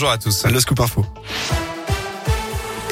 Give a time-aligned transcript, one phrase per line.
[0.00, 0.44] Bonjour à tous.
[0.46, 1.04] Le scoop info.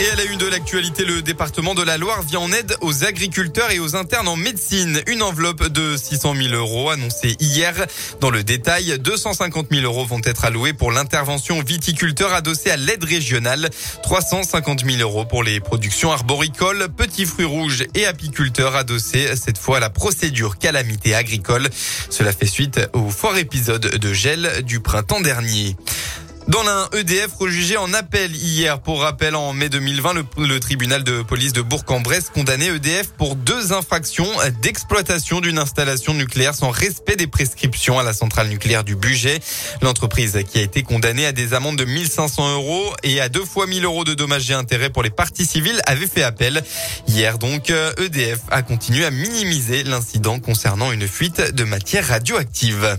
[0.01, 3.05] Et à la une de l'actualité, le département de la Loire vient en aide aux
[3.05, 5.01] agriculteurs et aux internes en médecine.
[5.07, 7.75] Une enveloppe de 600 000 euros annoncée hier.
[8.21, 13.05] Dans le détail, 250 000 euros vont être alloués pour l'intervention viticulteur adossée à l'aide
[13.05, 13.71] régionale.
[14.03, 19.77] 350 000 euros pour les productions arboricoles, petits fruits rouges et apiculteurs adossés cette fois
[19.77, 21.71] à la procédure calamité agricole.
[22.11, 25.77] Cela fait suite au fort épisode de gel du printemps dernier.
[26.49, 28.79] Dans l'un, EDF rejugé en appel hier.
[28.79, 33.73] Pour rappel, en mai 2020, le, tribunal de police de Bourg-en-Bresse condamnait EDF pour deux
[33.73, 34.29] infractions
[34.63, 39.41] d'exploitation d'une installation nucléaire sans respect des prescriptions à la centrale nucléaire du budget.
[39.83, 43.67] L'entreprise qui a été condamnée à des amendes de 1500 euros et à deux fois
[43.67, 46.63] 1000 euros de dommages et intérêts pour les parties civiles avait fait appel.
[47.09, 52.97] Hier donc, EDF a continué à minimiser l'incident concernant une fuite de matière radioactive.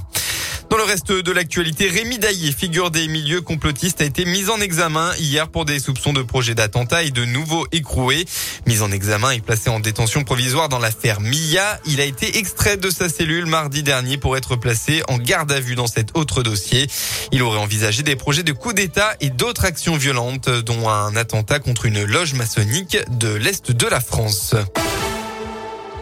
[0.87, 5.49] Reste de l'actualité, Rémi Daillé, figure des milieux complotistes, a été mis en examen hier
[5.49, 8.23] pour des soupçons de projet d'attentat et de nouveaux écroués.
[8.65, 12.77] Mis en examen et placé en détention provisoire dans l'affaire Mia, il a été extrait
[12.77, 16.41] de sa cellule mardi dernier pour être placé en garde à vue dans cet autre
[16.41, 16.87] dossier.
[17.33, 21.59] Il aurait envisagé des projets de coup d'État et d'autres actions violentes, dont un attentat
[21.59, 24.55] contre une loge maçonnique de l'Est de la France.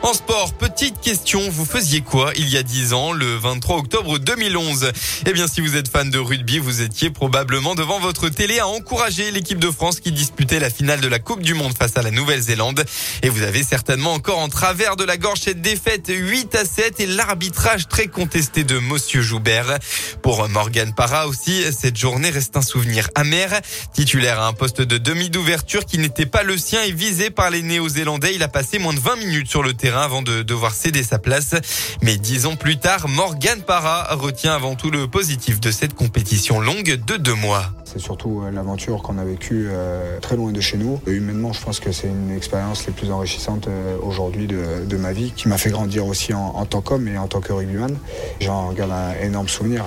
[0.06, 4.20] En sport, petite question, vous faisiez quoi il y a 10 ans, le 23 octobre
[4.20, 4.92] 2011
[5.26, 8.68] Eh bien, si vous êtes fan de rugby, vous étiez probablement devant votre télé à
[8.68, 12.04] encourager l'équipe de France qui disputait la finale de la Coupe du Monde face à
[12.04, 12.86] la Nouvelle-Zélande.
[13.24, 17.00] Et vous avez certainement encore en travers de la gorge cette défaite 8 à 7
[17.00, 19.80] et l'arbitrage très contesté de Monsieur Joubert.
[20.22, 23.60] Pour Morgan Parra aussi, cette journée reste un souvenir amer.
[23.96, 27.50] Titulaire à un poste de demi d'ouverture qui n'était pas le sien et visé par
[27.50, 30.74] les Néo-Zélandais, il a passé moins de 20 minutes sur le terrain avant de devoir
[30.74, 31.56] céder sa place.
[32.02, 36.60] Mais dix ans plus tard, Morgan Parra retient avant tout le positif de cette compétition
[36.60, 37.72] longue de deux mois.
[37.96, 41.00] C'est surtout euh, l'aventure qu'on a vécue euh, très loin de chez nous.
[41.08, 45.32] humainement, je pense que c'est une expérience les plus enrichissantes euh, aujourd'hui de, ma vie,
[45.32, 47.96] qui m'a fait grandir aussi en, tant qu'homme et en tant que rugbyman.
[48.42, 49.86] J'en garde un énorme souvenir,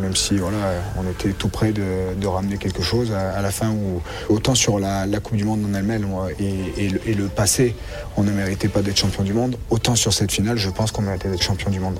[0.00, 0.56] même si voilà,
[0.98, 3.70] on était tout près de, ramener quelque chose à, la fin.
[3.70, 4.00] Où,
[4.32, 6.06] autant sur la, Coupe du Monde en elle-même
[6.38, 7.74] et, et le passé,
[8.16, 9.56] on ne méritait pas d'être champion du monde.
[9.68, 11.98] Autant sur cette finale, je pense qu'on méritait d'être champion du monde.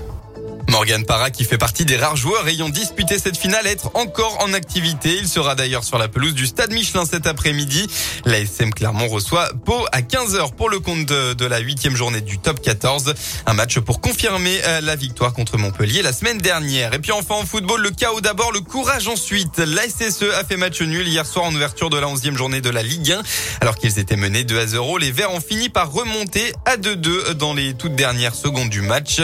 [0.80, 4.54] Morgan Parra qui fait partie des rares joueurs ayant disputé cette finale être encore en
[4.54, 5.14] activité.
[5.20, 7.86] Il sera d'ailleurs sur la pelouse du Stade Michelin cet après-midi.
[8.24, 12.38] La SM Clermont reçoit Pau à 15h pour le compte de, la huitième journée du
[12.38, 13.12] top 14.
[13.44, 16.94] Un match pour confirmer euh, la victoire contre Montpellier la semaine dernière.
[16.94, 19.58] Et puis enfin en football, le chaos d'abord, le courage ensuite.
[19.58, 22.70] La SSE a fait match nul hier soir en ouverture de la 11e journée de
[22.70, 23.22] la Ligue 1.
[23.60, 27.32] Alors qu'ils étaient menés 2 à 0, les Verts ont fini par remonter à 2-2
[27.32, 29.20] dans les toutes dernières secondes du match.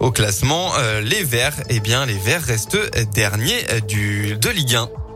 [0.00, 2.78] Au classement, euh, les Verts, eh bien, les Verts restent
[3.14, 5.07] derniers du, de Ligue 1.